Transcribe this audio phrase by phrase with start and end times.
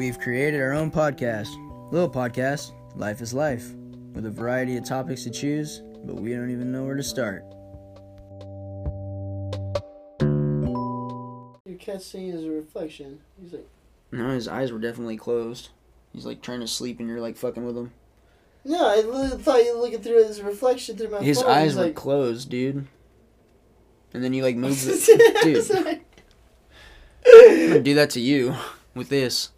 [0.00, 1.50] We've created our own podcast,
[1.92, 3.74] little podcast, Life is Life,
[4.14, 7.44] with a variety of topics to choose, but we don't even know where to start.
[11.66, 13.20] Your cat's seeing his reflection.
[13.42, 13.68] He's like,
[14.10, 15.68] No, his eyes were definitely closed.
[16.14, 17.92] He's like trying to sleep, and you're like fucking with him.
[18.64, 21.26] no, I literally thought you were looking through his reflection through my eyes.
[21.26, 21.50] His phone.
[21.50, 22.86] eyes He's were like, closed, dude.
[24.14, 26.00] And then you like move the dude.
[27.26, 28.54] I'm gonna do that to you
[28.94, 29.50] with this.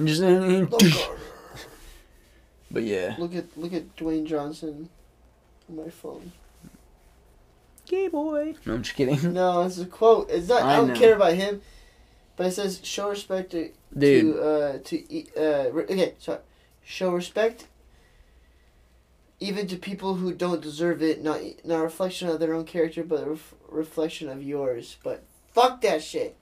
[0.00, 0.22] And just,
[2.70, 3.16] but yeah.
[3.18, 4.88] Look at look at Dwayne Johnson
[5.68, 6.32] on my phone.
[7.86, 8.54] Gay boy.
[8.64, 9.34] No, I'm just kidding.
[9.34, 10.30] No, it's a quote.
[10.30, 10.62] It's not.
[10.62, 10.94] I, I don't know.
[10.94, 11.60] care about him,
[12.36, 16.38] but it says show respect to Dude, to uh to e- uh re- okay sorry
[16.82, 17.66] show respect
[19.40, 23.02] even to people who don't deserve it not not a reflection of their own character
[23.04, 26.38] but a ref- reflection of yours but fuck that shit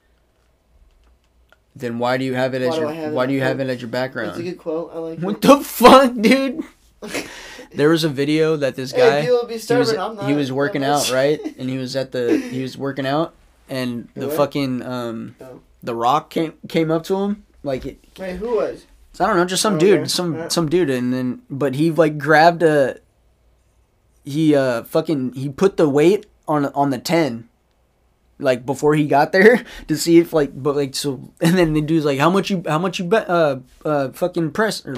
[1.79, 3.59] then why do you have it as Why do your have why do you have
[3.59, 4.29] it as your background?
[4.29, 5.41] that's a good quote I like What it.
[5.41, 6.63] the fuck, dude?
[7.71, 9.31] There was a video that this guy be he
[9.75, 11.39] was I'm not he was working out, right?
[11.59, 13.33] And he was at the he was working out
[13.69, 14.37] and the What?
[14.37, 15.59] fucking um Oh.
[15.83, 18.85] the rock came came up to him like it, wait who was
[19.19, 20.07] I don't know, just some Oh, dude, okay.
[20.07, 20.51] some Alright.
[20.51, 22.99] some dude, and then but he like grabbed a.
[24.23, 27.48] He uh fucking he put the weight on on the ten,
[28.39, 31.81] like before he got there to see if like but like so and then the
[31.81, 34.95] dude's like how much you how much you bet uh uh fucking press or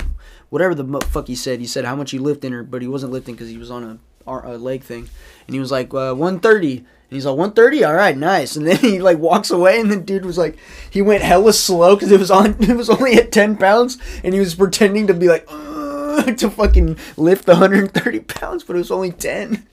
[0.52, 1.60] whatever the fuck he said.
[1.60, 4.00] He said how much you lifting or but he wasn't lifting because he was on
[4.28, 5.10] a, a leg thing.
[5.48, 8.56] And he was like uh, 130 and he's like 130 all right nice.
[8.56, 10.58] And then he like walks away and the dude was like
[10.92, 14.34] he went hella slow because it was on it was only at 10 pounds and
[14.34, 18.92] he was pretending to be like to fucking lift the 130 pounds but it was
[18.92, 19.66] only 10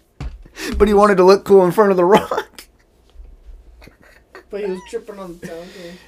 [0.77, 2.58] but he wanted to look cool in front of the rock
[4.51, 5.67] but he was tripping on the town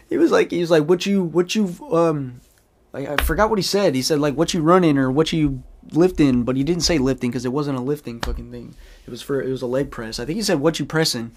[0.09, 2.41] he was like he was like what you what you um
[2.93, 3.95] like I forgot what he said.
[3.95, 5.63] He said like what you running or what you
[5.93, 8.75] lifting, but he didn't say lifting because it wasn't a lifting fucking thing.
[9.07, 10.19] It was for it was a leg press.
[10.19, 11.31] I think he said what you pressing,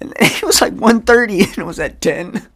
[0.00, 2.48] and it was like 130 and it was at 10.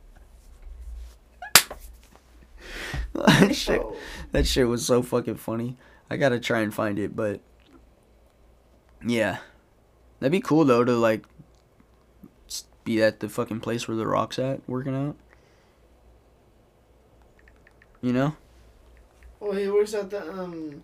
[3.14, 3.97] that shit, Oh.
[4.32, 5.76] that shit was so fucking funny.
[6.10, 7.41] I gotta try and find it, but
[9.06, 9.38] yeah,
[10.20, 11.25] that'd be cool though to like
[12.86, 15.16] be at the fucking place where the rock's at working out.
[18.00, 18.36] You know?
[19.41, 20.82] well he works at the um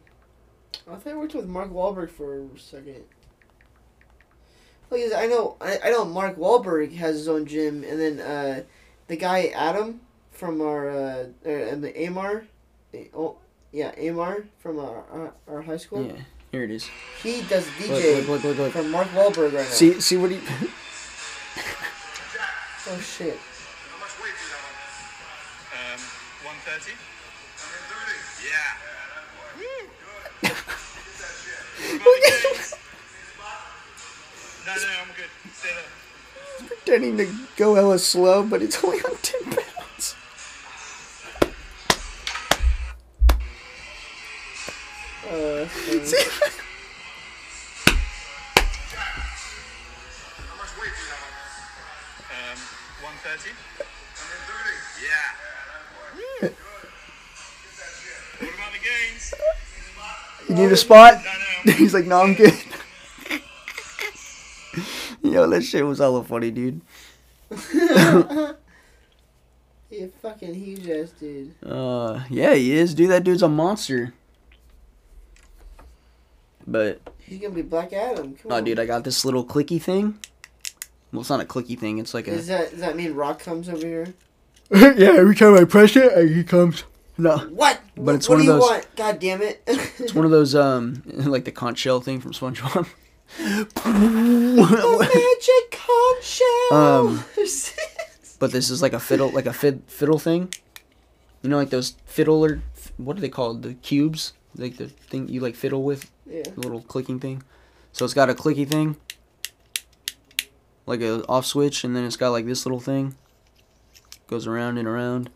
[0.87, 3.05] I think he worked with Mark Wahlberg for a second
[4.91, 8.63] like I know I, I know Mark Wahlberg has his own gym and then uh
[9.07, 12.45] the guy Adam from our uh, uh and the Amar
[12.93, 13.37] eh, oh
[13.73, 16.23] yeah Amar from our our, our high school Yeah.
[16.51, 16.87] Here it is.
[17.23, 18.73] he does Look, DJ look, look, look, look.
[18.73, 20.41] from Mark Wahlberg right now See, see what he.
[22.91, 24.75] oh shit How much weight do you have?
[25.73, 26.01] Um,
[26.43, 26.99] 130.
[26.99, 28.19] 130?
[28.43, 28.75] Yeah.
[34.67, 35.31] no, no, I'm good.
[35.55, 36.67] Stay there.
[36.67, 37.27] pretending to
[37.57, 40.17] go hella slow, but it's only on 10 pounds.
[45.31, 46.15] uh that's
[60.73, 61.15] You need a spot?
[61.15, 62.55] No, no, I'm He's like, no, I'm good.
[65.23, 66.81] Yo, that shit was hella funny, dude.
[69.91, 73.11] he fucking huge ass dude Uh, yeah, he is, dude.
[73.11, 74.15] That dude's a monster.
[76.67, 79.83] But, he's gonna be Black Adam come oh, on dude, I got this little clicky
[79.83, 80.19] thing.
[81.13, 81.99] Well, it's not a clicky thing.
[81.99, 82.31] It's like a.
[82.31, 84.15] Does that does that mean Rock comes over here?
[84.71, 86.85] yeah, every time I press it, he comes.
[87.23, 87.39] No.
[87.39, 87.81] What?
[87.97, 88.97] But it's what one do of you those- want?
[88.97, 89.63] God damn it!
[90.01, 92.89] It's one of those, um, like the conch shell thing from SpongeBob.
[93.39, 96.75] the magic conch shell.
[96.75, 97.25] Um,
[98.41, 100.53] But this is like a fiddle, like a fid, fiddle thing.
[101.43, 102.61] You know, like those fiddler,
[102.97, 103.63] what are they called?
[103.63, 106.43] The cubes, like the thing you like fiddle with, yeah.
[106.43, 107.45] the little clicking thing.
[107.93, 108.97] So it's got a clicky thing,
[110.87, 113.15] like a off switch, and then it's got like this little thing.
[114.27, 115.31] Goes around and around.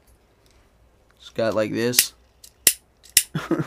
[1.37, 2.15] Got like this,
[3.51, 3.65] and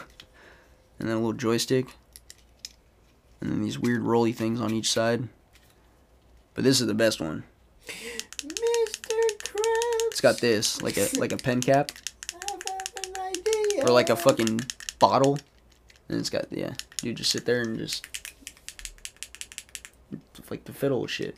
[0.98, 1.86] then a little joystick,
[3.39, 5.30] and then these weird rolly things on each side.
[6.56, 7.44] But this is the best one.
[7.86, 9.13] Mr.
[9.38, 10.07] Krabs.
[10.07, 11.92] It's got this, like a like a pen cap.
[12.33, 13.83] I have an idea.
[13.83, 14.62] or like a fucking
[14.98, 15.38] bottle,
[16.07, 16.74] and it's got yeah.
[17.04, 18.04] You just sit there and just
[20.50, 21.36] like the fiddle shit.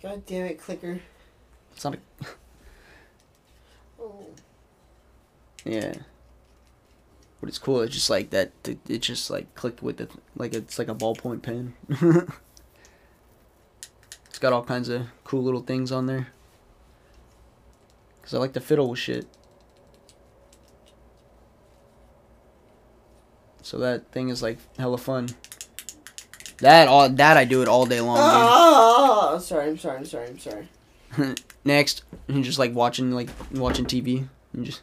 [0.00, 1.00] God damn it, clicker.
[1.72, 2.26] It's not a.
[5.64, 5.94] Yeah.
[7.40, 7.80] But it's cool.
[7.82, 8.52] It's just like that.
[8.64, 10.10] It, just like clicked with it.
[10.36, 11.74] like it's like a ballpoint pen.
[14.28, 16.28] it's got all kinds of cool little things on there.
[18.22, 19.26] Cause I like to fiddle with shit.
[23.60, 25.28] So that thing is like hella fun.
[26.58, 28.16] That all that I do it all day long.
[28.18, 28.24] Ah, dude.
[28.24, 29.38] Ah, ah, ah.
[29.38, 30.68] sorry, I'm sorry, I'm sorry, I'm sorry.
[31.64, 34.28] Next, you just like watching like watching TV.
[34.52, 34.82] and just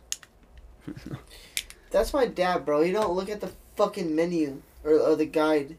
[1.92, 2.81] That's my dad, bro.
[2.81, 5.78] He don't look at the fucking menu or, or the guide.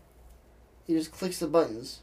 [0.86, 2.00] He just clicks the buttons.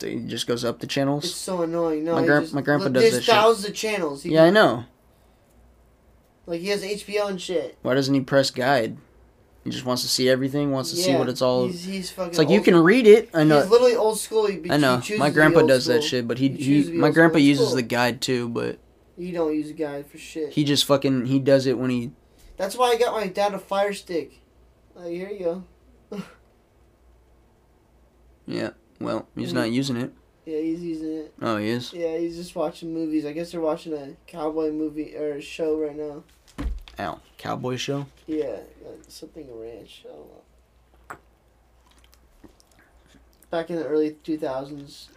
[0.00, 1.24] So he just goes up the channels.
[1.24, 2.04] It's so annoying.
[2.04, 3.34] No, My gran- just, my grandpa look, does There's that shit.
[3.34, 4.22] thousands of channels.
[4.22, 4.84] He Yeah, I know.
[6.46, 7.76] Like he has HBO and shit.
[7.82, 8.98] Why doesn't he press guide?
[9.64, 10.70] He just wants to see everything.
[10.70, 11.66] Wants to see what it's all.
[11.66, 12.30] He's, he's fucking.
[12.30, 13.30] It's like you can read it.
[13.34, 13.60] I know.
[13.60, 14.46] He's literally old school.
[14.46, 15.02] He, I know.
[15.18, 17.46] My grandpa does that shit, but he, He he, chooses to be my grandpa school.
[17.46, 18.78] Uses the guide too, but
[19.18, 20.52] You don't use a guide for shit.
[20.52, 22.10] he just fucking he does it when he.
[22.56, 24.40] That's why I got my dad a fire stick.
[24.94, 25.38] Like here you
[26.10, 26.22] go.
[28.46, 28.70] Yeah.
[29.00, 29.54] Well, he's Mhm.
[29.54, 30.12] not using it.
[30.44, 31.34] Yeah, he's using it.
[31.42, 31.92] Oh, he is.
[31.92, 33.26] Yeah, he's just watching movies.
[33.26, 36.22] I guess they're watching a cowboy movie or a show right now.
[37.00, 37.20] Ow.
[37.36, 38.06] Cowboy show.
[38.26, 40.04] Yeah, like something ranch.
[40.04, 41.16] I don't know.
[43.50, 45.08] Back in the early two thousands.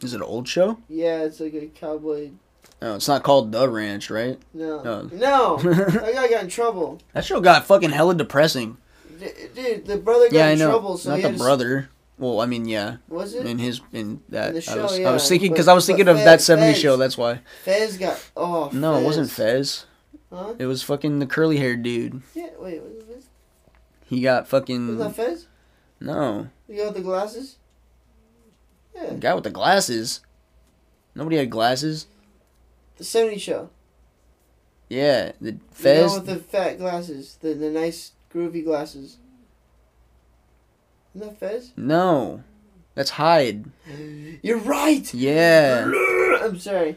[0.00, 0.78] Is it an old show?
[0.88, 2.30] Yeah, it's like a cowboy.
[2.84, 4.38] Oh, it's not called The Ranch, right?
[4.52, 5.02] No, No.
[5.12, 6.98] no, that guy got in trouble.
[7.12, 8.76] that show got fucking hella depressing.
[9.20, 10.70] D- Dude, the brother got yeah, I in know.
[10.70, 10.98] trouble.
[10.98, 11.90] So not the s- brother.
[12.18, 13.46] Well, I mean, yeah, Was it?
[13.46, 15.86] in his in that In the I show, was I was thinking because I was
[15.86, 16.96] thinking but of that Fez- 70s Fez- show.
[16.96, 17.40] That's why.
[17.64, 18.68] Fez got oh.
[18.72, 19.82] No, it wasn't Fez.
[19.82, 19.86] Fez.
[20.32, 20.54] Huh?
[20.58, 22.22] It was fucking the curly haired dude.
[22.34, 22.48] Yeah.
[22.58, 22.82] Wait.
[22.82, 23.24] Was it Fez?
[24.06, 24.88] He got fucking.
[24.88, 25.46] Was that Fez?
[26.00, 27.56] no You got the glasses.
[28.94, 29.10] Yeah.
[29.10, 30.20] the guy with the glasses.
[31.14, 32.06] Nobody had glasses.
[32.98, 33.70] The '70s show.
[34.88, 36.14] Yeah, the The Fez.
[36.14, 39.16] with the fat glasses, the the nice groovy glasses.
[41.14, 41.72] Isn't that Fez?
[41.76, 42.42] No,
[42.94, 43.64] that's Hyde.
[44.42, 45.12] You're right.
[45.14, 45.90] Yeah,
[46.42, 46.96] I'm sorry.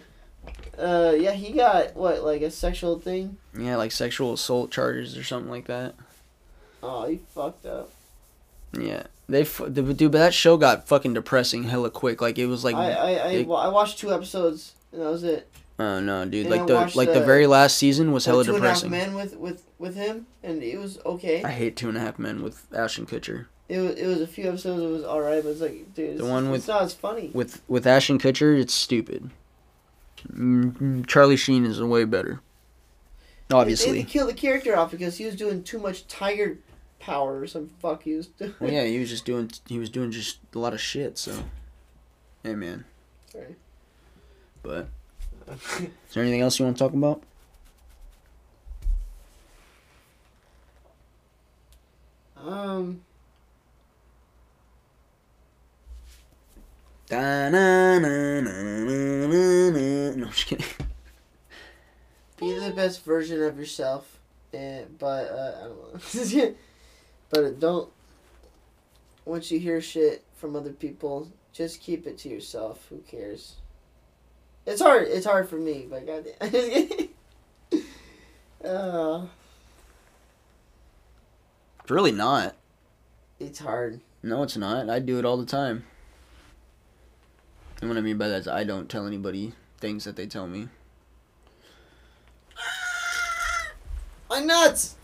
[0.77, 3.37] Uh, yeah, he got what, like a sexual thing?
[3.57, 5.95] yeah, like sexual assault charges or something like that.
[6.83, 7.89] Oh, he fucked up.
[8.77, 12.21] Yeah, they f- the, dude, but that show got fucking depressing hella quick.
[12.21, 15.23] Like it was like, I I I, it- I watched two episodes and that was
[15.23, 15.49] it.
[15.79, 18.37] Oh no, dude, And like I the like the the- very last season was hella
[18.37, 18.91] Like, Two and a Half depressing.
[18.91, 21.43] Men with with with him, and it was okay.
[21.43, 23.47] I hate Two and a Half Men with Ashton Kutcher.
[23.67, 24.81] It was it was a few episodes.
[24.83, 27.31] It was alright, but it's like, dude, it's, The one it's not as funny.
[27.33, 29.31] With with Ashton Kutcher, it's stupid.
[30.31, 32.41] Mm, Charlie Sheen is way better.
[33.47, 33.99] They Obviously.
[33.99, 36.57] had to kill the character off because he was doing too much tiger
[36.99, 38.55] power or some fuck he was doing.
[38.59, 41.17] Well, yeah, he was just doing he was doing just a lot of shit.
[41.17, 41.33] So,
[42.43, 42.85] hey man.
[43.31, 43.55] Sorry.
[44.63, 44.87] But
[45.47, 47.21] is there anything else you want to talk about?
[52.37, 53.01] Um,
[57.07, 60.15] Da, na, na, na, na, na, na.
[60.15, 60.65] No, I'm just kidding.
[62.39, 64.19] be the best version of yourself,
[64.51, 66.55] and but uh, I don't know.
[67.29, 67.89] but don't.
[69.23, 72.87] Once you hear shit from other people, just keep it to yourself.
[72.89, 73.57] Who cares?
[74.65, 75.07] It's hard.
[75.07, 77.09] It's hard for me, but goddamn.
[78.65, 79.25] uh,
[81.81, 82.55] It's really not.
[83.39, 84.01] it's hard.
[84.23, 84.89] No, it's not.
[84.89, 85.85] I do it all the time.
[87.79, 90.47] And what I mean by that is I don't tell anybody things that they tell
[90.47, 90.69] me.
[94.29, 94.95] My nuts!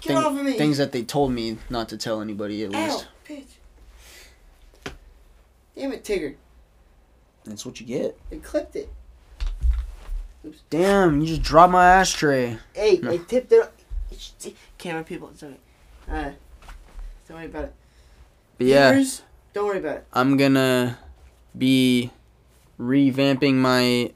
[0.00, 0.54] Get Thing- off of me!
[0.58, 3.06] Things that they told me not to tell anybody at Ow, least.
[3.28, 4.92] bitch!
[5.76, 6.34] Damn it, Tigger!
[7.48, 8.18] That's what you get.
[8.30, 8.92] I clipped it.
[10.70, 12.58] Damn, you just dropped my ashtray.
[12.74, 13.10] Hey, No.
[13.10, 14.54] I tipped it.
[14.76, 15.56] Camera people, sorry.
[16.08, 16.30] Uh,
[17.26, 17.74] don't worry about it.
[18.56, 19.04] But yeah,
[19.52, 20.06] don't worry about it.
[20.12, 20.98] I'm gonna
[21.56, 22.10] be
[22.78, 24.12] revamping my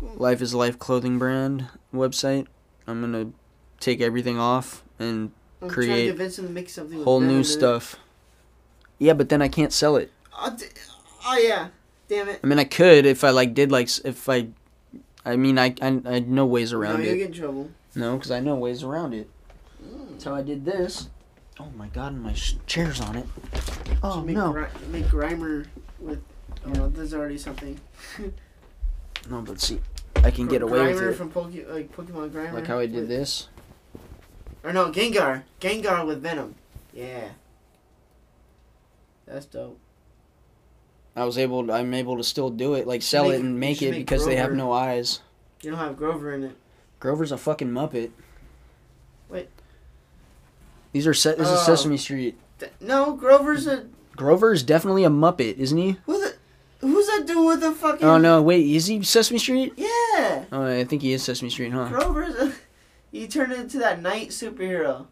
[0.00, 2.46] Life is Life clothing brand website.
[2.86, 3.30] I'm gonna
[3.80, 7.96] take everything off and I'm Create to convince him to make something whole new stuff.
[8.98, 10.10] Yeah, but then I can't sell it.
[10.56, 10.64] D-
[11.26, 11.68] oh, yeah.
[12.12, 12.40] Damn it.
[12.44, 14.48] I mean, I could if I like did like if I.
[15.24, 17.16] I mean, I I, I know ways around no, it.
[17.16, 17.70] get in trouble.
[17.94, 19.30] No, because I know ways around it.
[19.82, 20.10] Mm.
[20.10, 21.08] That's how I did this.
[21.58, 23.26] Oh my god, and my sh- chair's on it.
[24.02, 24.52] Oh Should make, no.
[24.52, 25.66] Gri- make Grimer
[26.00, 26.22] with.
[26.66, 27.80] Oh, there's already something.
[29.30, 29.78] No, but see,
[30.16, 31.14] I can get away Grimer with it.
[31.14, 32.52] from Poke- like Pokemon Grimer.
[32.54, 33.48] Like how I did with- this.
[34.64, 35.44] Or no, Gengar.
[35.60, 36.56] Gengar with Venom.
[36.92, 37.28] Yeah.
[39.24, 39.78] That's dope.
[41.14, 41.66] I was able.
[41.66, 44.00] To, I'm able to still do it, like sell make- it and make it make
[44.00, 45.20] because they have no eyes.
[45.62, 46.56] You don't have Grover in it.
[47.00, 48.10] Grover's a fucking Muppet.
[49.28, 49.48] Wait.
[50.92, 51.38] These are set.
[51.38, 51.62] This is Oh.
[51.74, 52.36] Sesame Street.
[52.58, 55.96] Th- No, Grover's a Grover is definitely a Muppet, isn't he?
[56.06, 56.36] who's that?
[56.80, 58.06] Who's that dude with the fucking?
[58.06, 59.72] Oh no, wait, is he Sesame Street?
[59.76, 61.88] Yeah, Oh, I think he is Sesame Street, huh?
[61.88, 62.34] Grover's.
[62.34, 62.52] A,
[63.12, 65.06] he turned into that night superhero.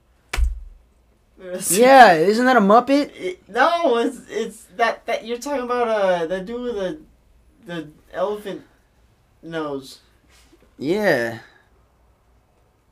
[1.70, 3.10] Yeah, isn't that a Muppet?
[3.14, 5.88] It, no, it's it's that that you're talking about.
[5.88, 7.00] Uh, the dude with the
[7.66, 8.62] the elephant
[9.42, 10.00] nose.
[10.78, 11.38] Yeah.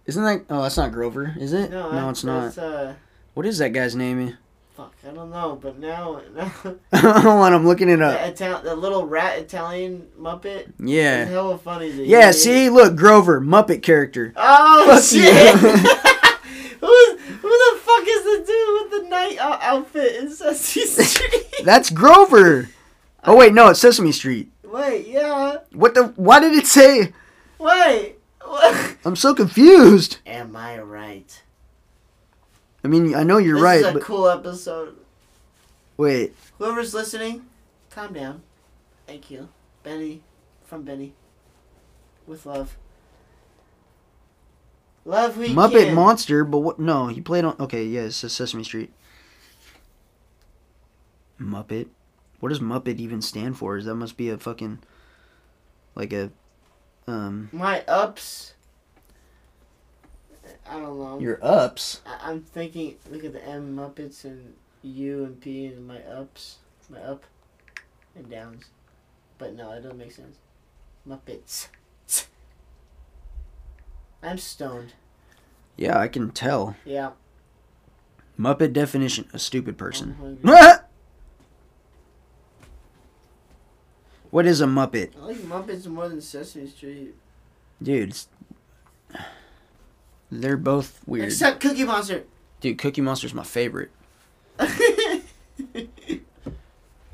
[0.06, 0.44] Isn't that?
[0.48, 1.70] Oh, that's not Grover, is it?
[1.70, 2.56] No, No, it's not.
[2.56, 2.94] Uh,
[3.34, 4.38] What is that guy's name?
[4.74, 6.46] fuck, I don't know, but now now
[6.94, 8.36] Hold on, I'm looking it up.
[8.36, 10.72] the, the little rat Italian Muppet.
[10.78, 11.24] Yeah.
[11.24, 11.90] hella funny.
[11.90, 12.30] Yeah.
[12.30, 14.32] See, look, Grover, Muppet character.
[14.36, 15.54] Oh Fuck shit!
[16.80, 17.77] who who the
[18.08, 21.54] is the dude with the night out- outfit in Sesame Street?
[21.64, 22.68] That's Grover.
[23.24, 24.50] Oh wait, no, it's Sesame Street.
[24.64, 25.58] Wait, yeah.
[25.72, 26.04] What the?
[26.16, 27.12] Why did it say?
[27.58, 28.16] Wait.
[28.44, 28.96] What?
[29.04, 30.18] I'm so confused.
[30.26, 31.42] Am I right?
[32.84, 34.96] I mean, I know you're this right, is a but cool episode.
[35.96, 36.34] wait.
[36.58, 37.46] Whoever's listening,
[37.90, 38.42] calm down.
[39.06, 39.48] Thank you,
[39.82, 40.22] Benny,
[40.64, 41.12] from Benny,
[42.26, 42.76] with love.
[45.08, 45.94] Love we Muppet.
[45.94, 46.78] Monster, but what?
[46.78, 47.56] No, he played on.
[47.58, 48.92] Okay, yeah, it says Sesame Street.
[51.40, 51.88] Muppet.
[52.40, 53.78] What does Muppet even stand for?
[53.78, 54.80] Is that must be a fucking
[55.94, 56.30] like a
[57.06, 58.52] um My ups.
[60.68, 61.18] I don't know.
[61.18, 62.02] your ups.
[62.06, 62.96] I- I'm thinking.
[63.10, 66.58] Look at the M Muppets and U and P and my ups,
[66.90, 67.24] my up,
[68.14, 68.66] and downs.
[69.38, 70.36] But no, it doesn't make sense.
[71.08, 71.68] Muppets.
[74.22, 74.94] I'm stoned.
[75.76, 76.76] Yeah, I can tell.
[76.84, 77.10] Yeah.
[78.38, 80.38] Muppet definition: a stupid person.
[84.30, 87.14] what is a Muppet, I like Muppets more than Sesame Street.
[87.82, 88.14] dude?
[90.30, 91.24] They're both weird.
[91.26, 92.24] Except Cookie Monster.
[92.60, 93.90] Dude, Cookie Monster's my favorite.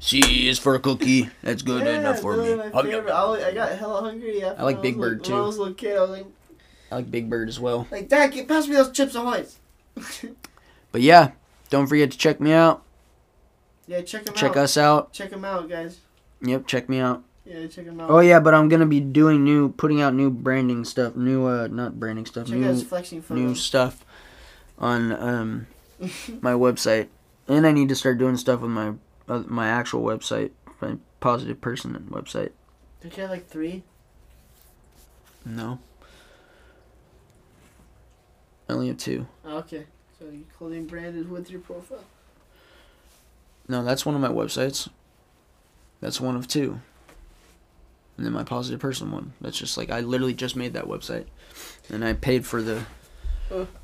[0.01, 1.31] C is for a cookie.
[1.43, 2.53] That's good Yeah, enough for me.
[2.61, 4.45] I, I got hella hungry.
[4.45, 5.61] I like Big Bird, little- When I too.
[5.61, 6.27] was a kid, I was like,
[6.95, 7.89] I like Big Bird as well.
[7.91, 9.59] like Dad, get pass me those chips ahoy's.
[10.93, 11.33] But yeah,
[11.71, 12.85] don't forget to check me out.
[13.89, 14.55] yeah, check them Check out.
[14.55, 15.13] Check us out.
[15.13, 15.99] Check them out, guys.
[16.41, 17.25] Yep, check me out.
[17.45, 18.11] Yeah, check them out.
[18.11, 21.67] Oh yeah, but I'm gonna be doing new, putting out new branding stuff, new uh,
[21.67, 22.87] not branding stuff, Check new
[23.31, 24.05] new stuff
[24.79, 25.67] on um
[26.41, 27.09] my website,
[27.49, 28.93] and I need to start doing stuff with my
[29.29, 32.53] uh, my actual website, my positive person website.
[33.03, 33.83] Don't you have like three?
[35.45, 35.81] No,
[38.69, 39.27] I only have two.
[39.45, 39.85] Oh, okay.
[40.19, 42.05] So your clothing brand is with your profile.
[43.69, 44.89] No, that's one of my websites.
[46.01, 46.81] That's one of two.
[48.17, 49.33] And then my positive person one.
[49.41, 51.27] That's just like I literally just made that website,
[51.91, 52.85] and I paid for the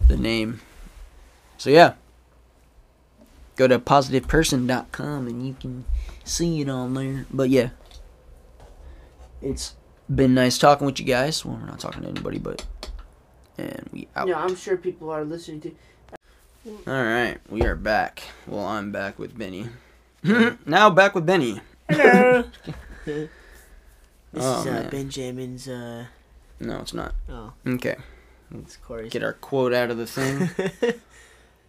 [0.08, 0.60] the name.
[1.58, 1.94] So yeah,
[3.56, 5.84] go to positiveperson.com and you can
[6.25, 7.26] see it on there.
[7.30, 7.70] But yeah,
[9.42, 9.75] it's
[10.14, 11.44] been nice talking with you guys.
[11.44, 12.64] Well, we're not talking to anybody, but
[13.59, 14.28] and we out.
[14.28, 15.73] Yeah, I'm sure people are listening to.
[16.87, 18.23] All right, we are back.
[18.47, 19.66] Well, I'm back with Benny.
[20.66, 21.61] now back with Benny.
[21.88, 22.45] Hello.
[23.04, 23.28] this
[24.37, 24.88] Oh, is uh.
[24.90, 25.66] Benjamin's.
[25.69, 26.07] Uh,
[26.61, 27.14] No, it's not.
[27.28, 27.97] oh, Okay,
[28.54, 29.11] it's Cory's.
[29.12, 30.50] get our quote out of the thing.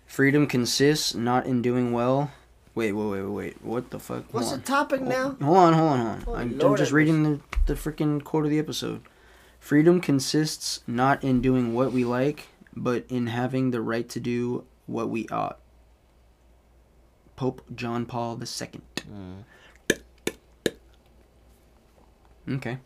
[0.06, 2.32] Freedom consists not in doing well.
[2.76, 3.58] Wait, wait, wait, wait, wait.
[3.64, 4.26] What the fuck?
[4.34, 5.08] What's the hold topic on.
[5.10, 5.36] now?
[5.42, 6.22] Hold on, hold on, hold on.
[6.22, 9.02] Holy I'm, I'm Lord, just reading the the freaking quote of the episode.
[9.62, 14.66] Freedom consists not in doing what we like, but in having the right to do
[14.88, 15.60] what we ought.
[17.38, 18.82] Pope John Paul II.
[22.50, 22.80] Okay.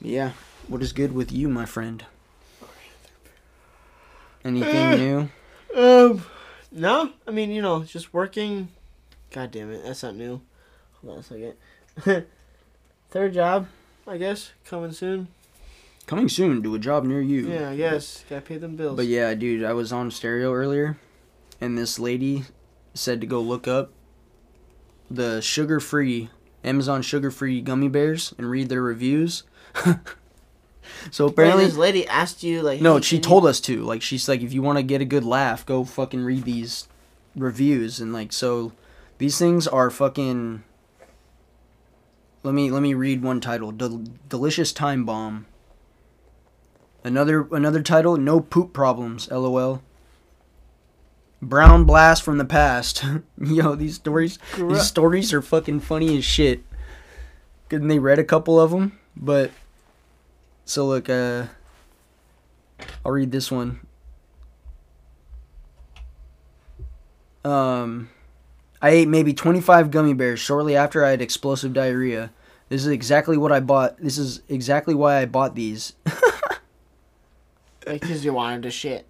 [0.00, 0.32] Yeah.
[0.68, 2.06] What is good with you, my friend?
[4.44, 5.28] Anything new?
[5.74, 6.24] Um,
[6.70, 7.10] no.
[7.26, 8.68] I mean, you know, just working.
[9.30, 10.40] God damn it, that's not new.
[11.02, 12.26] Hold on a second.
[13.10, 13.66] Third job,
[14.06, 15.28] I guess, coming soon.
[16.10, 17.48] Coming soon to a job near you.
[17.48, 18.24] Yeah, guess.
[18.28, 18.96] Gotta pay them bills.
[18.96, 20.98] But yeah, dude, I was on stereo earlier,
[21.60, 22.46] and this lady
[22.94, 23.92] said to go look up
[25.08, 26.28] the sugar-free
[26.64, 29.44] Amazon sugar-free gummy bears and read their reviews.
[31.12, 32.80] so Wait, apparently, this lady asked you like.
[32.80, 33.84] no, hey, she told us to.
[33.84, 36.88] Like, she's like, if you want to get a good laugh, go fucking read these
[37.36, 38.72] reviews and like, so
[39.18, 40.64] these things are fucking.
[42.42, 45.46] Let me let me read one title: Del- "Delicious Time Bomb."
[47.02, 49.82] Another another title: "No Poop Problems." LOL.
[51.42, 53.02] Brown Blast from the Past.
[53.40, 56.62] Yo, these stories these stories are fucking funny as shit.
[57.70, 59.52] And they read a couple of them, but
[60.64, 61.46] so look, uh,
[63.04, 63.80] I'll read this one.
[67.44, 68.10] Um,
[68.82, 72.32] I ate maybe 25 gummy bears shortly after I had explosive diarrhea.
[72.68, 73.98] This is exactly what I bought.
[73.98, 75.94] This is exactly why I bought these.
[77.84, 79.06] Because you wanted to shit.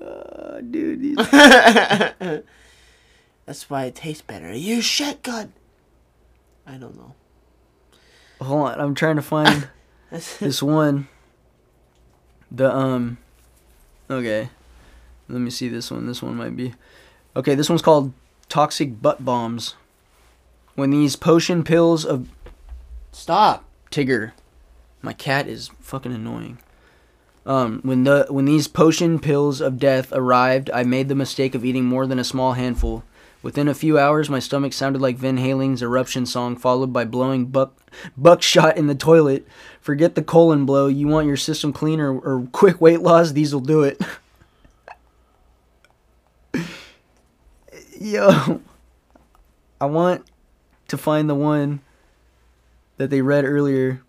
[0.00, 1.16] uh, dude,
[3.46, 4.52] That's why it tastes better.
[4.52, 5.52] You shit good.
[6.66, 7.14] I don't know.
[8.40, 9.68] Hold on, I'm trying to find
[10.10, 11.08] this one.
[12.50, 13.18] The um
[14.10, 14.48] Okay.
[15.28, 16.06] Let me see this one.
[16.06, 16.74] This one might be.
[17.36, 18.12] Okay, this one's called
[18.48, 19.74] Toxic Butt Bombs.
[20.74, 22.28] When these potion pills of
[23.12, 23.64] Stop.
[23.90, 24.32] Tigger.
[25.02, 26.58] My cat is fucking annoying.
[27.48, 31.64] Um, when the when these potion pills of death arrived, I made the mistake of
[31.64, 33.04] eating more than a small handful.
[33.42, 37.46] Within a few hours, my stomach sounded like Van Halen's eruption song, followed by blowing
[37.46, 37.80] buck
[38.18, 39.46] buckshot in the toilet.
[39.80, 40.88] Forget the colon blow.
[40.88, 43.32] You want your system clean or, or quick weight loss?
[43.32, 43.98] These will do it.
[47.98, 48.60] Yo,
[49.80, 50.26] I want
[50.88, 51.80] to find the one
[52.98, 54.02] that they read earlier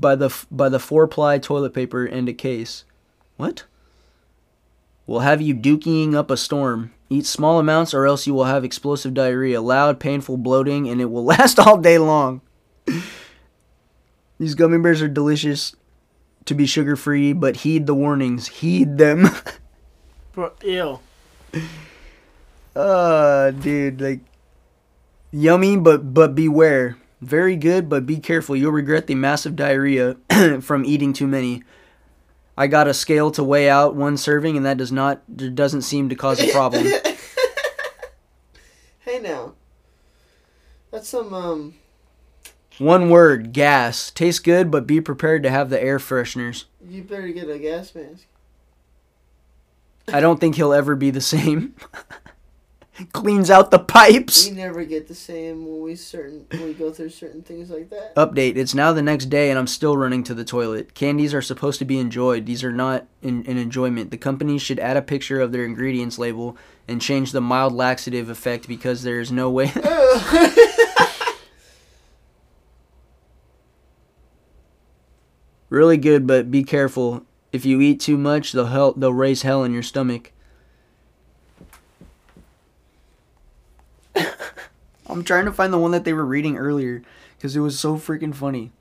[0.00, 2.84] by the f- by the four ply toilet paper and a case.
[3.36, 3.64] What?
[5.06, 6.92] We'll have you dookying up a storm.
[7.10, 11.10] Eat small amounts or else you will have explosive diarrhea, loud, painful bloating, and it
[11.10, 12.40] will last all day long.
[14.38, 15.76] These gummy bears are delicious
[16.46, 18.48] to be sugar free, but heed the warnings.
[18.48, 19.28] Heed them.
[20.32, 20.98] Bro, ew.
[22.74, 24.20] uh dude, like
[25.30, 26.96] yummy but but beware.
[27.22, 28.56] Very good, but be careful.
[28.56, 30.16] You'll regret the massive diarrhea
[30.60, 31.62] from eating too many.
[32.58, 35.22] I got a scale to weigh out one serving, and that does not
[35.54, 36.84] doesn't seem to cause a problem.
[38.98, 39.54] hey now.
[40.90, 41.74] That's some um
[42.78, 44.10] One word: gas.
[44.10, 46.64] Tastes good, but be prepared to have the air fresheners.
[46.84, 48.26] you better get a gas mask.
[50.12, 51.76] I don't think he'll ever be the same.
[53.12, 54.46] Cleans out the pipes.
[54.46, 57.88] We never get the same when we certain when we go through certain things like
[57.88, 58.14] that.
[58.16, 58.56] Update.
[58.56, 60.92] It's now the next day and I'm still running to the toilet.
[60.92, 62.44] Candies are supposed to be enjoyed.
[62.44, 64.10] These are not in, an enjoyment.
[64.10, 66.54] The company should add a picture of their ingredients label
[66.86, 69.72] and change the mild laxative effect because there is no way.
[75.70, 77.24] really good, but be careful.
[77.52, 80.32] If you eat too much, they'll hell, they'll raise hell in your stomach.
[85.12, 87.02] I'm trying to find the one that they were reading earlier
[87.36, 88.72] because it was so freaking funny.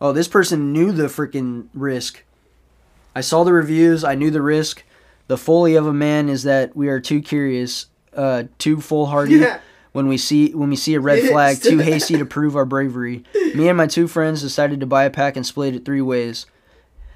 [0.00, 2.24] Oh, this person knew the freaking risk.
[3.14, 4.04] I saw the reviews.
[4.04, 4.84] I knew the risk.
[5.26, 9.34] The folly of a man is that we are too curious, uh, too foolhardy.
[9.40, 9.60] Yeah.
[9.92, 13.24] When we see when we see a red flag, too hasty to prove our bravery.
[13.56, 16.46] Me and my two friends decided to buy a pack and split it three ways.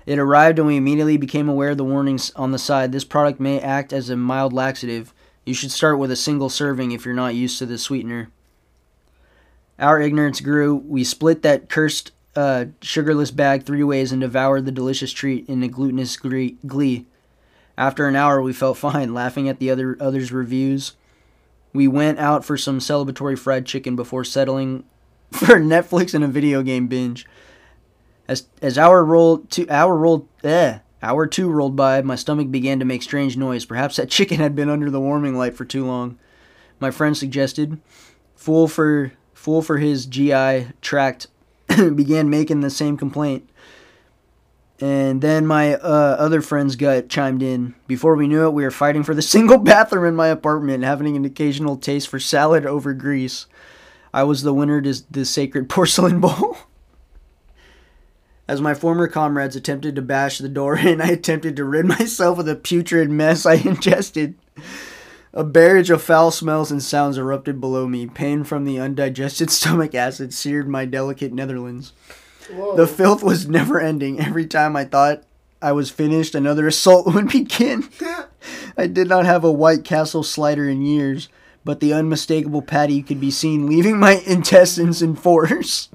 [0.06, 2.90] It arrived and we immediately became aware of the warnings on the side.
[2.90, 5.14] This product may act as a mild laxative.
[5.46, 8.30] You should start with a single serving if you're not used to the sweetener.
[9.78, 10.76] Our ignorance grew.
[10.76, 15.62] We split that cursed uh, sugarless bag three ways and devoured the delicious treat in
[15.62, 17.06] a glutinous glee-.
[17.76, 20.94] After an hour, we felt fine, laughing at the other others' reviews.
[21.72, 24.84] We went out for some celebratory fried chicken before settling
[25.32, 27.26] for Netflix and a video game binge.
[28.28, 32.78] As as hour rolled two hour rolled eh, hour two rolled by, my stomach began
[32.78, 33.64] to make strange noise.
[33.64, 36.18] Perhaps that chicken had been under the warming light for too long.
[36.78, 37.80] My friend suggested.
[38.36, 39.12] Fool for
[39.44, 41.26] fool for his GI tract
[41.68, 43.46] began making the same complaint.
[44.80, 47.74] And then my uh, other friend's gut chimed in.
[47.86, 51.14] Before we knew it, we were fighting for the single bathroom in my apartment, having
[51.14, 53.46] an occasional taste for salad over grease.
[54.14, 56.56] I was the winner to the sacred porcelain bowl.
[58.48, 62.38] As my former comrades attempted to bash the door in, I attempted to rid myself
[62.38, 64.36] of the putrid mess I ingested.
[65.36, 68.06] A barrage of foul smells and sounds erupted below me.
[68.06, 71.92] Pain from the undigested stomach acid seared my delicate Netherlands.
[72.52, 72.76] Whoa.
[72.76, 74.20] The filth was never ending.
[74.20, 75.24] Every time I thought
[75.60, 77.88] I was finished, another assault would begin.
[78.76, 81.28] I did not have a White Castle slider in years,
[81.64, 85.88] but the unmistakable patty could be seen leaving my intestines in force.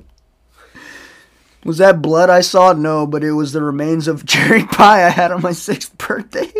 [1.63, 2.73] Was that blood I saw?
[2.73, 6.51] No, but it was the remains of cherry pie I had on my sixth birthday.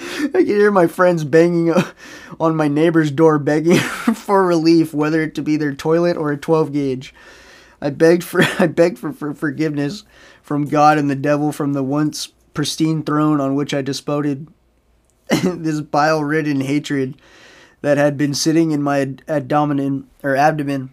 [0.20, 1.72] I could hear my friends banging
[2.40, 3.78] on my neighbor's door, begging
[4.14, 7.14] for relief, whether it to be their toilet or a 12 gauge.
[7.80, 10.04] I begged for I begged for, for forgiveness
[10.42, 14.48] from God and the devil from the once pristine throne on which I disputed
[15.42, 17.14] this bile-ridden hatred
[17.80, 20.90] that had been sitting in my abdomen or abdomen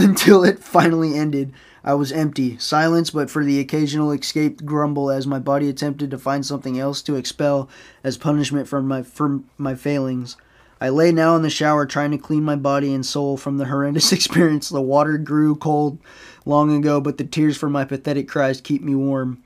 [0.00, 1.52] until it finally ended.
[1.82, 6.18] I was empty, silence, but for the occasional escaped grumble as my body attempted to
[6.18, 7.70] find something else to expel
[8.04, 10.36] as punishment for my for my failings.
[10.80, 13.66] I lay now in the shower trying to clean my body and soul from the
[13.66, 14.68] horrendous experience.
[14.68, 15.98] The water grew cold
[16.44, 19.42] long ago, but the tears from my pathetic cries keep me warm.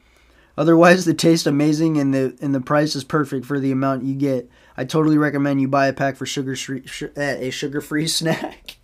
[0.57, 4.15] Otherwise, the taste amazing and the and the price is perfect for the amount you
[4.15, 4.49] get.
[4.77, 8.77] I totally recommend you buy a pack for sugar sh- uh, a sugar free snack.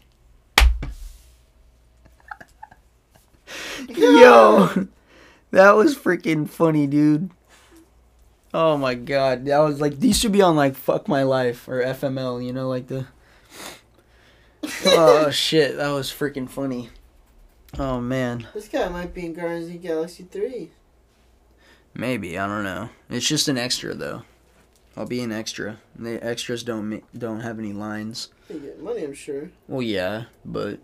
[3.97, 4.87] Yo,
[5.51, 7.31] that was freaking funny, dude.
[8.53, 11.83] Oh my god, that was like these should be on like "Fuck My Life" or
[11.83, 13.07] FML, you know, like the.
[14.87, 16.91] oh shit, that was freaking funny.
[17.79, 20.71] Oh man, This guy might be in Guardians of the Galaxy 3.
[21.95, 22.91] maybe I don't know.
[23.09, 24.23] It's just an extra though.
[24.97, 25.79] I'll be an extra.
[25.95, 28.29] The extras don't don't have any lines.
[28.49, 29.51] You get money, I'm sure.
[29.69, 30.81] Well, yeah, but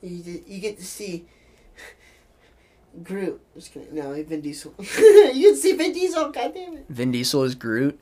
[0.00, 1.26] You get, you get to see
[3.02, 3.40] Groot.
[3.54, 3.94] Just kidding.
[3.94, 4.74] No, Vin Diesel.
[4.78, 6.30] you to see Vin Diesel.
[6.30, 6.86] God damn it.
[6.88, 7.98] Vin Diesel is Groot.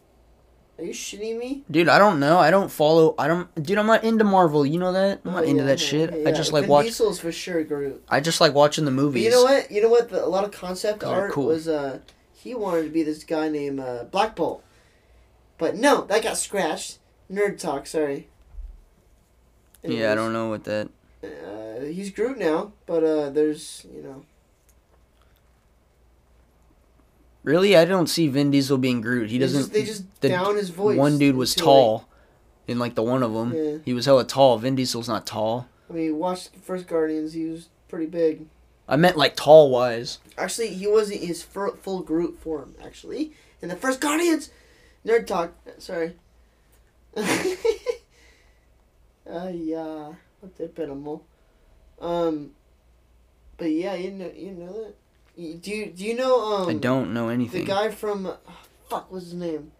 [0.78, 1.62] Are you shitting me?
[1.70, 2.38] Dude, I don't know.
[2.38, 3.14] I don't follow.
[3.18, 3.48] I don't.
[3.62, 4.66] Dude, I'm not into Marvel.
[4.66, 5.20] You know that.
[5.24, 6.18] I'm not Oh, into yeah, that yeah, shit.
[6.22, 6.84] yeah, I just like Vin watch.
[6.86, 8.02] Diesel's for sure Groot.
[8.08, 9.24] I just like watching the But movies.
[9.24, 9.70] you know what?
[9.70, 10.08] You know what?
[10.08, 11.46] The, a lot of concept art cool.
[11.46, 12.00] was uh
[12.32, 14.64] he wanted to be this guy named uh, Black Bolt,
[15.58, 16.98] but no, that got scratched.
[17.30, 17.86] Nerd talk.
[17.86, 18.28] Sorry.
[19.84, 20.88] Yeah, I don't know what that.
[21.22, 24.24] Uh, he's Groot now, but uh, there's you know.
[27.44, 29.30] Really, I don't see Vin Diesel being Groot.
[29.30, 29.60] He doesn't.
[29.60, 30.96] Just, they just the down his voice.
[30.96, 32.08] One dude was tall,
[32.68, 33.52] in like the one of them.
[33.52, 33.78] Yeah.
[33.84, 34.58] He was hella tall.
[34.58, 35.68] Vin Diesel's not tall.
[35.90, 37.32] I mean, watch the first Guardians.
[37.32, 38.46] He was pretty big.
[38.88, 40.18] I meant like tall wise.
[40.38, 42.76] Actually, he wasn't his full Groot form.
[42.82, 44.50] Actually, in the first Guardians,
[45.04, 45.52] nerd talk.
[45.78, 46.14] Sorry.
[47.16, 47.24] uh,
[49.52, 51.24] yeah, what the animal.
[52.00, 52.52] Um,
[53.56, 54.94] but yeah, you know, you know that.
[55.36, 56.68] Do you do you know um?
[56.68, 57.62] I don't know anything.
[57.62, 58.36] The guy from, uh,
[58.88, 59.72] fuck, what's his name?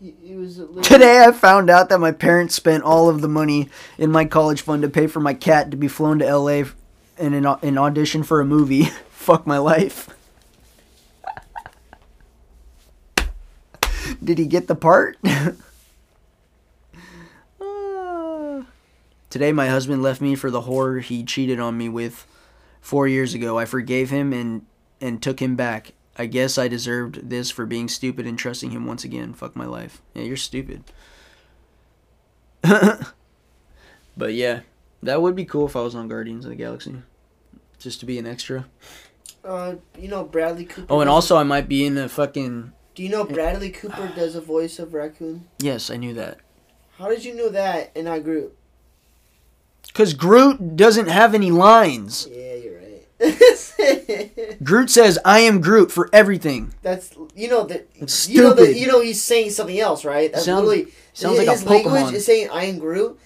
[0.00, 3.28] He, he was little- Today I found out that my parents spent all of the
[3.28, 6.64] money in my college fund to pay for my cat to be flown to LA
[7.18, 8.84] in an, an audition for a movie.
[9.10, 10.08] Fuck my life.
[14.22, 15.18] Did he get the part?
[19.30, 22.26] Today my husband left me for the whore he cheated on me with
[22.80, 23.58] 4 years ago.
[23.58, 24.64] I forgave him and
[25.00, 25.92] and took him back.
[26.16, 29.34] I guess I deserved this for being stupid and trusting him once again.
[29.34, 30.02] Fuck my life.
[30.14, 30.82] Yeah, you're stupid.
[32.62, 34.60] but yeah,
[35.02, 37.02] that would be cool if I was on Guardians of the Galaxy.
[37.78, 38.66] Just to be an extra.
[39.44, 40.92] Uh, you know Bradley Cooper.
[40.92, 42.72] Oh, and also I might be in a fucking.
[42.96, 45.46] Do you know Bradley Cooper does a voice of Raccoon?
[45.60, 46.38] Yes, I knew that.
[46.98, 48.57] How did you know that and not Groot?
[49.88, 52.28] Because Groot doesn't have any lines.
[52.30, 54.58] Yeah, you're right.
[54.62, 56.72] Groot says, I am Groot for everything.
[56.82, 57.88] That's you know that
[58.28, 60.32] you know that you know he's saying something else, right?
[60.32, 63.18] That's Sounds- literally sounds like his a language is saying I am Groot.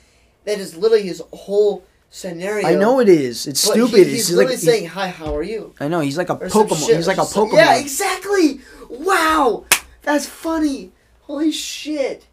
[0.44, 2.66] That is literally his whole scenario.
[2.66, 3.46] I know it is.
[3.46, 4.06] It's stupid.
[4.06, 5.74] He, he's like literally he's- saying hi, how are you?
[5.78, 6.86] I know he's like a Or Pokemon.
[6.86, 7.54] shit, He's like a Pokemon.
[7.54, 8.60] Yeah, exactly.
[8.88, 9.64] Wow,
[10.02, 10.92] that's funny.
[11.22, 12.26] Holy shit.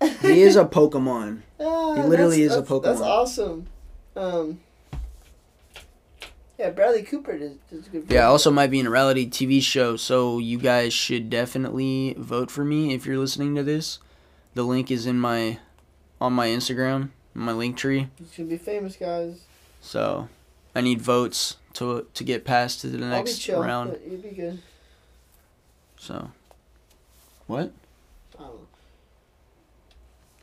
[0.00, 1.42] He is a Pokemon.
[1.60, 2.82] Ah, He literally is a Pokemon.
[2.84, 3.66] That's awesome.
[4.14, 4.60] Um,
[6.56, 8.06] yeah, Bradley Cooper does a good.
[8.08, 12.50] Yeah, also might be in a reality TV show, so you guys should definitely vote
[12.50, 13.98] for me if you're listening to this.
[14.54, 15.58] The link is in my
[16.20, 18.08] on my Instagram, my Linktree.
[18.18, 19.42] He's gonna be famous, guys.
[19.80, 20.28] So
[20.74, 23.60] I need votes to to get past to the I'll be next chill.
[23.62, 23.98] round.
[24.08, 24.60] You'll be good.
[25.96, 26.30] So
[27.46, 27.72] what?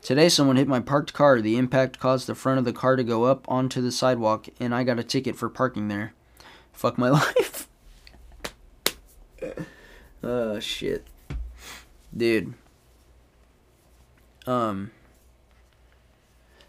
[0.08, 0.22] I don't know.
[0.22, 1.40] Today someone hit my parked car.
[1.40, 4.74] The impact caused the front of the car to go up onto the sidewalk and
[4.74, 6.12] I got a ticket for parking there.
[6.72, 7.68] Fuck my life.
[10.22, 11.06] oh shit.
[12.16, 12.54] Dude.
[14.46, 14.90] Um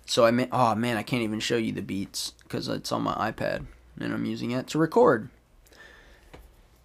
[0.05, 3.03] so I mean, oh man, I can't even show you the beats because it's on
[3.03, 3.65] my iPad
[3.99, 5.29] and I'm using it to record.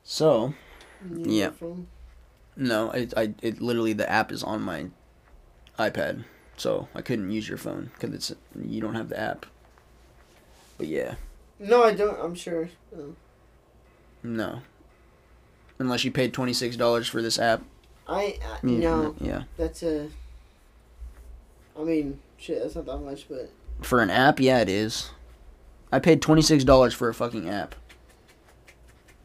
[0.04, 0.54] So,
[1.16, 1.50] Yeah.
[2.56, 4.88] No, it, I, it literally the app is on my
[5.78, 6.24] iPad,
[6.62, 8.33] so I couldn't use your phone because it's
[8.64, 9.46] you don't have the app.
[10.79, 11.16] But yeah,
[11.59, 12.18] no, I don't.
[12.20, 12.70] I'm sure.
[12.96, 13.16] No.
[14.22, 14.61] no,
[15.81, 17.62] unless you paid twenty six dollars for this app.
[18.09, 19.16] I uh, Yeah, no.
[19.20, 20.09] yeah, That's a.
[21.77, 22.62] I mean, shit.
[22.62, 25.11] That's not that much, but for an app, yeah, it is.
[25.90, 27.75] I paid twenty six dollars for a fucking app.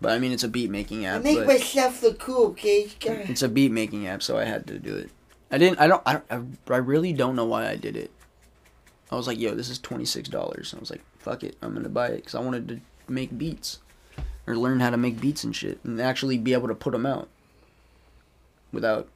[0.01, 1.23] But I mean, it's a beat making I app.
[1.23, 2.89] make but myself look cool, okay?
[3.01, 5.11] It's a beat making app, so I had to do it.
[5.51, 5.79] I didn't.
[5.79, 6.03] I don't.
[6.05, 6.21] I,
[6.69, 8.11] I really don't know why I did it.
[9.11, 10.73] I was like, yo, this is twenty six dollars.
[10.75, 13.79] I was like, fuck it, I'm gonna buy it because I wanted to make beats
[14.45, 17.05] or learn how to make beats and shit and actually be able to put them
[17.05, 17.29] out
[18.71, 19.07] without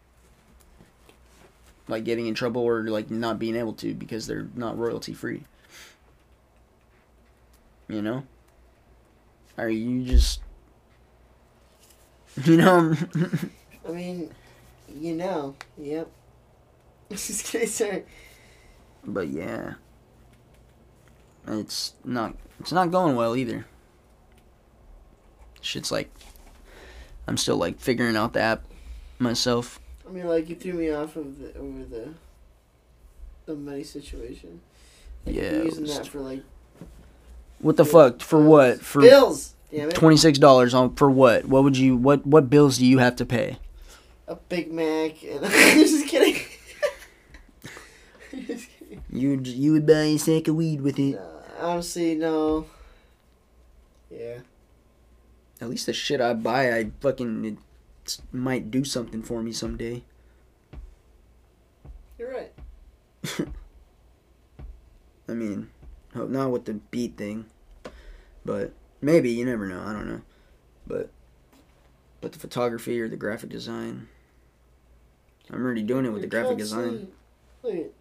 [1.87, 5.43] like getting in trouble or like not being able to because they're not royalty free.
[7.87, 8.23] You know?
[9.57, 10.41] Are you just
[12.45, 12.95] you know
[13.87, 14.31] I mean,
[14.93, 16.09] you know, yep.
[17.27, 18.03] Just kidding, sorry.
[19.05, 19.73] but yeah.
[21.47, 23.65] It's not it's not going well either.
[25.61, 26.09] Shit's like
[27.27, 28.63] I'm still like figuring out the app
[29.19, 29.79] myself.
[30.07, 32.09] I mean, like you threw me off of the over the
[33.45, 34.61] the money situation.
[35.25, 36.43] Like, Yeah, using that for like
[37.59, 38.21] What the fuck?
[38.21, 38.81] For what?
[38.81, 39.55] For bills.
[39.71, 39.95] Damn it!
[39.95, 41.45] twenty six dollars on for what?
[41.45, 43.57] What would you what what bills do you have to pay?
[44.27, 45.79] A Big Mac and kidding.
[45.83, 46.41] just kidding.
[49.09, 51.15] You you would buy a sack of weed with it.
[51.15, 52.65] No, honestly, no.
[54.09, 54.39] Yeah.
[55.61, 57.57] At least the shit I buy, I fucking it
[58.31, 60.03] might do something for me someday.
[62.17, 62.51] You're right.
[65.27, 65.69] I mean,
[66.13, 67.45] hope not with the beat thing,
[68.43, 69.81] but maybe you never know.
[69.85, 70.21] I don't know,
[70.87, 71.09] but
[72.19, 74.07] but the photography or the graphic design,
[75.49, 76.81] I'm already doing it with the graphic design.
[76.83, 77.13] constantly-
[77.63, 77.91] Look at